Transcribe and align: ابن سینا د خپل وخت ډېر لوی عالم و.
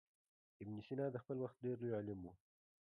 ابن 0.61 0.75
سینا 0.87 1.05
د 1.11 1.17
خپل 1.23 1.37
وخت 1.43 1.57
ډېر 1.63 1.77
لوی 1.81 1.91
عالم 1.97 2.19
و. 2.23 2.27